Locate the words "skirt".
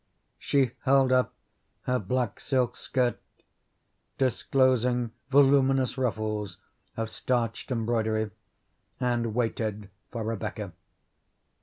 2.75-3.19